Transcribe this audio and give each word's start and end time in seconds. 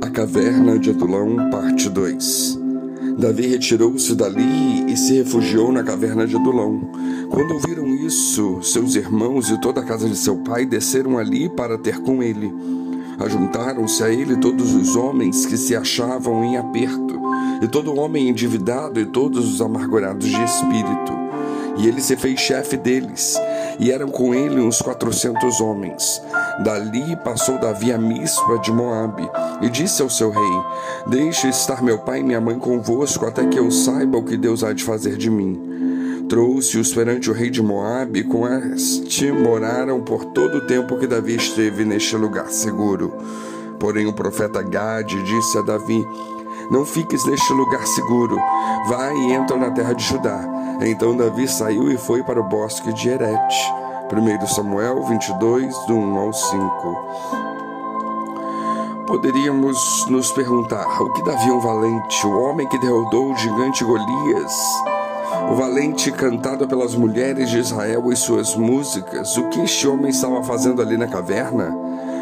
A 0.00 0.08
Caverna 0.10 0.78
de 0.78 0.90
Adulão, 0.90 1.50
parte 1.50 1.90
2 1.90 2.58
Davi 3.18 3.48
retirou-se 3.48 4.14
dali 4.14 4.92
e 4.92 4.96
se 4.96 5.14
refugiou 5.14 5.72
na 5.72 5.82
caverna 5.82 6.24
de 6.24 6.36
Adulão. 6.36 6.88
Quando 7.28 7.54
ouviram 7.54 7.84
isso, 7.88 8.62
seus 8.62 8.94
irmãos 8.94 9.50
e 9.50 9.60
toda 9.60 9.80
a 9.80 9.84
casa 9.84 10.08
de 10.08 10.16
seu 10.16 10.36
pai 10.36 10.64
desceram 10.64 11.18
ali 11.18 11.48
para 11.48 11.76
ter 11.76 11.98
com 11.98 12.22
ele. 12.22 12.54
Ajuntaram-se 13.18 14.04
a 14.04 14.08
ele 14.08 14.36
todos 14.36 14.72
os 14.72 14.94
homens 14.94 15.44
que 15.44 15.56
se 15.56 15.74
achavam 15.74 16.44
em 16.44 16.56
aperto, 16.56 17.20
e 17.60 17.66
todo 17.66 17.98
homem 17.98 18.28
endividado 18.28 19.00
e 19.00 19.06
todos 19.06 19.52
os 19.52 19.60
amargurados 19.60 20.28
de 20.28 20.40
espírito. 20.40 21.12
E 21.76 21.88
ele 21.88 22.00
se 22.00 22.16
fez 22.16 22.38
chefe 22.38 22.76
deles, 22.76 23.36
e 23.80 23.90
eram 23.90 24.08
com 24.08 24.32
ele 24.32 24.60
uns 24.60 24.80
quatrocentos 24.80 25.60
homens. 25.60 26.22
Dali 26.58 27.16
passou 27.24 27.56
Davi 27.56 27.92
a 27.92 27.98
Mispa 27.98 28.58
de 28.58 28.72
Moabe 28.72 29.30
e 29.62 29.70
disse 29.70 30.02
ao 30.02 30.10
seu 30.10 30.30
rei: 30.30 30.62
Deixe 31.06 31.48
estar 31.48 31.82
meu 31.82 31.98
pai 31.98 32.18
e 32.18 32.24
minha 32.24 32.40
mãe 32.40 32.58
convosco 32.58 33.26
até 33.26 33.46
que 33.46 33.58
eu 33.58 33.70
saiba 33.70 34.18
o 34.18 34.24
que 34.24 34.36
Deus 34.36 34.64
há 34.64 34.72
de 34.72 34.82
fazer 34.82 35.16
de 35.16 35.30
mim. 35.30 36.26
Trouxe-os 36.28 36.92
perante 36.92 37.30
o 37.30 37.32
rei 37.32 37.48
de 37.48 37.62
Moabe, 37.62 38.20
e 38.20 38.24
com 38.24 38.46
este 38.46 39.30
moraram 39.30 40.00
por 40.02 40.26
todo 40.26 40.58
o 40.58 40.66
tempo 40.66 40.98
que 40.98 41.06
Davi 41.06 41.36
esteve 41.36 41.84
neste 41.84 42.16
lugar 42.16 42.48
seguro. 42.48 43.14
Porém 43.78 44.06
o 44.06 44.12
profeta 44.12 44.60
Gade 44.60 45.22
disse 45.22 45.56
a 45.56 45.62
Davi: 45.62 46.04
Não 46.72 46.84
fiques 46.84 47.24
neste 47.24 47.52
lugar 47.52 47.86
seguro, 47.86 48.36
vai 48.88 49.16
e 49.16 49.32
entra 49.32 49.56
na 49.56 49.70
terra 49.70 49.92
de 49.92 50.02
Judá. 50.02 50.40
Então 50.80 51.16
Davi 51.16 51.46
saiu 51.46 51.88
e 51.90 51.96
foi 51.96 52.24
para 52.24 52.40
o 52.40 52.48
bosque 52.48 52.92
de 52.92 53.08
Herete. 53.08 53.87
1 54.10 54.46
Samuel 54.46 55.02
22, 55.02 55.86
do 55.86 55.94
1 55.94 56.18
ao 56.18 56.32
5. 56.32 56.96
Poderíamos 59.06 60.06
nos 60.08 60.32
perguntar: 60.32 61.02
o 61.02 61.12
que 61.12 61.22
Davi 61.22 61.50
é 61.50 61.52
um 61.52 61.60
valente, 61.60 62.26
o 62.26 62.40
homem 62.40 62.66
que 62.66 62.78
derrotou 62.78 63.30
o 63.30 63.36
gigante 63.36 63.84
Golias, 63.84 64.52
o 65.50 65.54
valente 65.56 66.10
cantado 66.10 66.66
pelas 66.66 66.94
mulheres 66.94 67.50
de 67.50 67.58
Israel 67.58 68.10
e 68.10 68.16
suas 68.16 68.56
músicas, 68.56 69.36
o 69.36 69.50
que 69.50 69.60
este 69.60 69.86
homem 69.86 70.08
estava 70.08 70.42
fazendo 70.42 70.80
ali 70.80 70.96
na 70.96 71.06
caverna? 71.06 71.76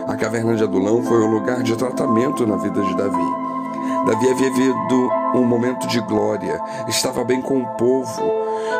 A 0.08 0.16
caverna 0.16 0.56
de 0.56 0.64
Adulão 0.64 1.04
foi 1.04 1.22
um 1.22 1.30
lugar 1.30 1.62
de 1.62 1.76
tratamento 1.76 2.44
na 2.44 2.56
vida 2.56 2.82
de 2.82 2.96
Davi. 2.96 3.45
Davi 4.06 4.30
havia 4.30 4.50
vivido 4.52 5.10
um 5.34 5.44
momento 5.44 5.88
de 5.88 6.00
glória, 6.00 6.60
estava 6.86 7.24
bem 7.24 7.42
com 7.42 7.60
o 7.60 7.66
povo, 7.76 8.22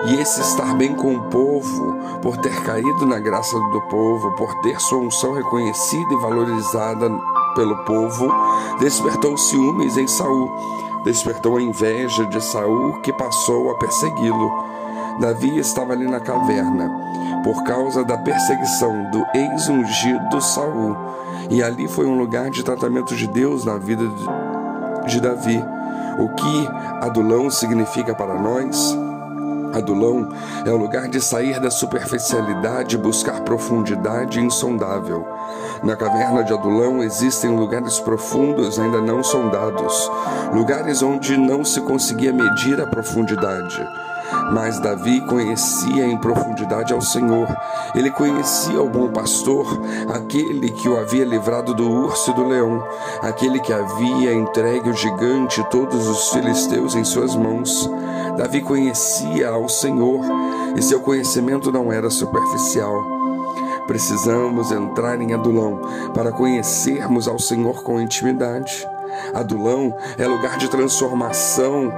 e 0.06 0.20
esse 0.20 0.40
estar 0.40 0.72
bem 0.76 0.94
com 0.94 1.16
o 1.16 1.22
povo, 1.24 1.96
por 2.22 2.36
ter 2.36 2.62
caído 2.62 3.04
na 3.04 3.18
graça 3.18 3.58
do 3.58 3.80
povo, 3.88 4.30
por 4.36 4.54
ter 4.60 4.80
sua 4.80 5.00
unção 5.00 5.32
reconhecida 5.32 6.14
e 6.14 6.20
valorizada 6.20 7.10
pelo 7.56 7.76
povo, 7.84 8.32
despertou 8.78 9.36
ciúmes 9.36 9.96
em 9.96 10.06
Saul, 10.06 10.48
despertou 11.02 11.56
a 11.56 11.62
inveja 11.62 12.24
de 12.26 12.40
Saul 12.40 13.00
que 13.02 13.12
passou 13.12 13.72
a 13.72 13.78
persegui-lo. 13.78 14.64
Davi 15.18 15.58
estava 15.58 15.92
ali 15.92 16.06
na 16.06 16.20
caverna 16.20 16.88
por 17.42 17.64
causa 17.64 18.04
da 18.04 18.16
perseguição 18.16 19.10
do 19.10 19.26
ex-ungido 19.34 20.40
Saul, 20.40 20.96
e 21.50 21.64
ali 21.64 21.88
foi 21.88 22.06
um 22.06 22.16
lugar 22.16 22.48
de 22.48 22.62
tratamento 22.62 23.16
de 23.16 23.26
Deus 23.26 23.64
na 23.64 23.76
vida 23.76 24.06
de 24.06 24.45
Davi. 25.20 25.62
O 26.18 26.28
que 26.30 26.68
Adulão 27.00 27.50
significa 27.50 28.14
para 28.14 28.34
nós? 28.34 28.96
Adulão 29.72 30.28
é 30.64 30.70
o 30.70 30.76
lugar 30.76 31.08
de 31.08 31.20
sair 31.20 31.60
da 31.60 31.70
superficialidade 31.70 32.96
e 32.96 32.98
buscar 32.98 33.42
profundidade 33.42 34.40
insondável. 34.40 35.26
Na 35.82 35.94
caverna 35.94 36.42
de 36.42 36.52
Adulão 36.52 37.02
existem 37.02 37.50
lugares 37.50 38.00
profundos 38.00 38.78
ainda 38.78 39.00
não 39.00 39.22
sondados, 39.22 40.10
lugares 40.54 41.02
onde 41.02 41.36
não 41.36 41.64
se 41.64 41.80
conseguia 41.82 42.32
medir 42.32 42.80
a 42.80 42.86
profundidade. 42.86 43.86
Mas 44.52 44.78
Davi 44.80 45.20
conhecia 45.22 46.06
em 46.06 46.16
profundidade 46.16 46.92
ao 46.92 47.00
Senhor. 47.00 47.48
Ele 47.94 48.10
conhecia 48.10 48.80
o 48.82 48.88
bom 48.88 49.08
pastor, 49.08 49.66
aquele 50.14 50.70
que 50.70 50.88
o 50.88 50.98
havia 50.98 51.24
livrado 51.24 51.74
do 51.74 51.90
urso 51.90 52.30
e 52.30 52.34
do 52.34 52.46
leão, 52.46 52.82
aquele 53.22 53.60
que 53.60 53.72
havia 53.72 54.32
entregue 54.32 54.90
o 54.90 54.94
gigante 54.94 55.60
e 55.60 55.64
todos 55.64 56.06
os 56.06 56.30
filisteus 56.30 56.94
em 56.94 57.04
suas 57.04 57.34
mãos. 57.34 57.90
Davi 58.36 58.60
conhecia 58.60 59.48
ao 59.48 59.68
Senhor 59.68 60.24
e 60.76 60.82
seu 60.82 61.00
conhecimento 61.00 61.72
não 61.72 61.92
era 61.92 62.10
superficial. 62.10 63.16
Precisamos 63.86 64.72
entrar 64.72 65.20
em 65.20 65.32
Adulão 65.32 65.80
para 66.12 66.32
conhecermos 66.32 67.28
ao 67.28 67.38
Senhor 67.38 67.82
com 67.82 68.00
intimidade. 68.00 68.86
Adulão 69.32 69.94
é 70.18 70.26
lugar 70.26 70.58
de 70.58 70.68
transformação 70.68 71.92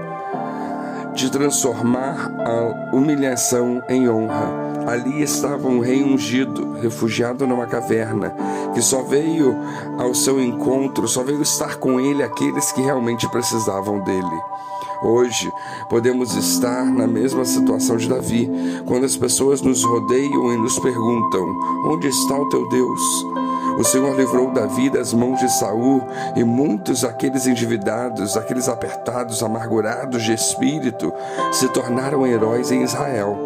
de 1.19 1.33
transformar 1.33 2.31
a 2.47 2.95
humilhação 2.95 3.83
em 3.89 4.09
honra. 4.09 4.69
Ali 4.87 5.21
estava 5.21 5.67
um 5.67 5.81
rei 5.81 6.05
ungido, 6.05 6.75
refugiado 6.75 7.45
numa 7.45 7.67
caverna, 7.67 8.33
que 8.73 8.81
só 8.81 9.03
veio 9.03 9.57
ao 9.99 10.15
seu 10.15 10.41
encontro, 10.41 11.09
só 11.09 11.25
veio 11.25 11.43
estar 11.43 11.77
com 11.77 11.99
ele 11.99 12.23
aqueles 12.23 12.71
que 12.71 12.81
realmente 12.81 13.29
precisavam 13.29 13.99
dele. 14.05 14.43
Hoje 15.03 15.53
podemos 15.91 16.37
estar 16.37 16.85
na 16.85 17.07
mesma 17.07 17.45
situação 17.45 17.97
de 17.97 18.09
Davi, 18.09 18.49
quando 18.87 19.05
as 19.05 19.17
pessoas 19.17 19.61
nos 19.61 19.83
rodeiam 19.83 20.53
e 20.53 20.57
nos 20.57 20.79
perguntam: 20.79 21.45
onde 21.85 22.07
está 22.07 22.39
o 22.39 22.49
teu 22.49 22.69
Deus? 22.69 23.01
O 23.79 23.85
Senhor 23.85 24.17
livrou 24.17 24.51
Davi 24.51 24.91
das 24.91 25.15
mãos 25.15 25.39
de 25.39 25.49
Saul 25.49 26.03
e 26.35 26.43
muitos 26.43 27.05
aqueles 27.05 27.47
endividados, 27.47 28.37
aqueles 28.37 28.69
apertados, 28.69 29.41
amargurados 29.41 30.25
de 30.25 30.33
espírito, 30.33 31.13
se 31.53 31.69
tornaram 31.69 32.27
heróis 32.27 32.73
em 32.73 32.83
Israel. 32.83 33.39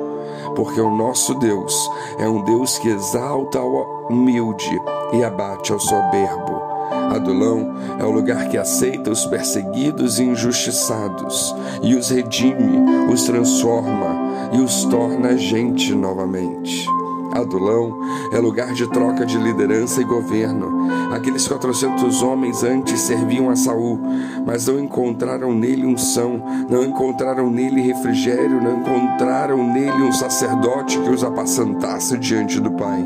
Porque 0.56 0.81
o 0.81 0.91
nosso 0.91 1.34
Deus 1.34 1.75
é 2.19 2.26
um 2.26 2.43
Deus 2.44 2.78
que 2.78 2.88
exalta 2.88 3.60
o 3.60 4.09
humilde 4.09 4.81
e 5.12 5.22
abate 5.22 5.70
ao 5.70 5.78
soberbo. 5.78 6.62
Adulão 7.10 7.75
é 8.00 8.04
o 8.04 8.10
lugar 8.10 8.49
que 8.49 8.56
aceita 8.56 9.10
os 9.10 9.26
perseguidos 9.26 10.19
e 10.19 10.25
injustiçados 10.25 11.54
e 11.82 11.94
os 11.94 12.09
redime, 12.09 13.12
os 13.12 13.25
transforma 13.25 14.50
e 14.53 14.60
os 14.60 14.87
torna 14.87 15.37
gente 15.37 15.94
novamente. 15.94 16.87
Adulão 17.32 17.98
é 18.31 18.38
lugar 18.38 18.72
de 18.72 18.87
troca 18.87 19.25
de 19.25 19.38
liderança 19.38 20.00
e 20.00 20.04
governo. 20.04 20.88
Aqueles 21.12 21.48
400 21.48 22.22
homens 22.22 22.62
antes 22.62 23.00
serviam 23.00 23.48
a 23.48 23.56
Saul, 23.56 23.98
mas 24.47 24.66
não 24.66 24.78
encontraram 24.78 25.54
nele 25.54 25.87
unção, 25.87 26.43
não 26.69 26.84
encontraram 26.84 27.50
nele 27.50 27.81
refrigério, 27.81 28.62
não 28.62 28.81
encontraram 28.81 29.72
nele 29.72 30.03
um 30.03 30.12
sacerdote 30.12 30.98
que 30.98 31.10
os 31.10 31.25
apacentasse 31.25 32.19
diante 32.19 32.60
do 32.60 32.70
Pai. 32.72 33.03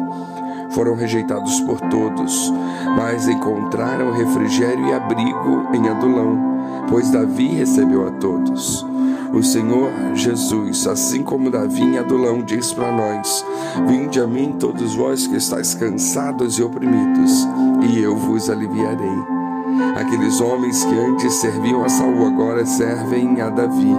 Foram 0.71 0.97
rejeitados 0.97 1.61
por 1.61 1.81
todos, 1.83 2.53
mas 2.97 3.29
encontraram 3.29 4.13
refrigério 4.13 4.89
e 4.89 4.93
abrigo 4.93 5.69
em 5.73 5.89
Adulão, 5.89 6.85
pois 6.89 7.11
Davi 7.11 7.49
recebeu 7.49 8.09
a 8.09 8.11
todos. 8.13 8.85
O 9.37 9.43
Senhor 9.43 9.93
Jesus, 10.15 10.87
assim 10.87 11.23
como 11.23 11.51
Davi 11.51 11.83
em 11.83 11.99
Adulão, 11.99 12.43
diz 12.43 12.73
para 12.73 12.91
nós: 12.91 13.45
Vinde 13.87 14.19
a 14.19 14.27
mim, 14.27 14.57
todos 14.59 14.95
vós 14.95 15.27
que 15.27 15.37
estáis 15.37 15.75
cansados 15.75 16.59
e 16.59 16.63
oprimidos, 16.63 17.47
e 17.87 18.01
eu 18.01 18.17
vos 18.17 18.49
aliviarei. 18.49 19.19
Aqueles 19.95 20.41
homens 20.41 20.83
que 20.83 20.99
antes 20.99 21.35
serviam 21.35 21.85
a 21.85 21.89
Saul 21.91 22.27
agora 22.27 22.65
servem 22.65 23.39
a 23.43 23.51
Davi, 23.51 23.95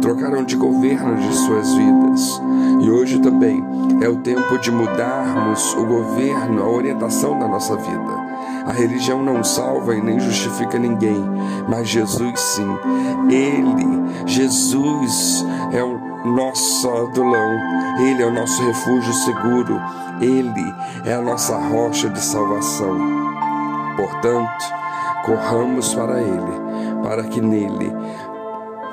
trocaram 0.00 0.42
de 0.42 0.56
governo 0.56 1.14
de 1.14 1.36
suas 1.36 1.72
vidas. 1.72 2.42
E 2.80 2.90
hoje 2.90 3.20
também 3.20 3.64
é 4.02 4.08
o 4.08 4.16
tempo 4.16 4.58
de 4.58 4.72
mudarmos 4.72 5.72
o 5.74 5.86
governo, 5.86 6.64
a 6.64 6.68
orientação 6.68 7.38
da 7.38 7.46
nossa 7.46 7.76
vida. 7.76 8.29
A 8.66 8.72
religião 8.72 9.22
não 9.22 9.42
salva 9.42 9.94
e 9.94 10.02
nem 10.02 10.20
justifica 10.20 10.78
ninguém, 10.78 11.24
mas 11.68 11.88
Jesus 11.88 12.38
sim. 12.40 12.68
Ele, 13.28 14.02
Jesus, 14.26 15.44
é 15.72 15.82
o 15.82 15.98
nosso 16.24 16.88
adulão, 16.88 17.58
Ele 18.00 18.22
é 18.22 18.26
o 18.26 18.32
nosso 18.32 18.62
refúgio 18.62 19.12
seguro, 19.12 19.80
Ele 20.20 20.74
é 21.04 21.14
a 21.14 21.20
nossa 21.20 21.56
rocha 21.56 22.08
de 22.10 22.20
salvação. 22.20 22.98
Portanto, 23.96 24.64
corramos 25.24 25.94
para 25.94 26.20
Ele, 26.20 27.02
para 27.02 27.24
que 27.24 27.40
nele 27.40 27.92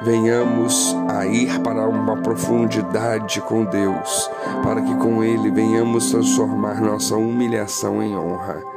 venhamos 0.01 0.95
a 1.09 1.25
ir 1.25 1.59
para 1.61 1.87
uma 1.87 2.17
profundidade 2.17 3.41
com 3.41 3.65
Deus, 3.65 4.29
para 4.63 4.81
que 4.81 4.95
com 4.95 5.23
Ele 5.23 5.51
venhamos 5.51 6.11
transformar 6.11 6.79
nossa 6.79 7.15
humilhação 7.15 8.01
em 8.01 8.15
honra. 8.15 8.76